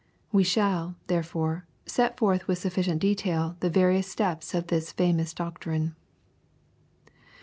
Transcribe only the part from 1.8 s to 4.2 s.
set forth with sufficient detail the various